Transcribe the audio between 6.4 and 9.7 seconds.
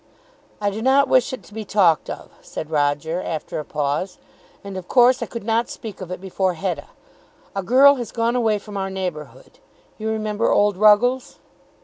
Hetta. A girl has gone away from our neighbourhood.